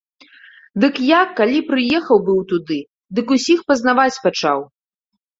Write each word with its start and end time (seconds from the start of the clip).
Дык 0.83 0.95
я 1.07 1.17
калі 1.39 1.59
прыехаў 1.71 2.17
быў 2.29 2.39
туды, 2.51 2.77
дык 3.19 3.33
усіх 3.35 3.59
пазнаваць 3.73 4.21
пачаў. 4.25 4.59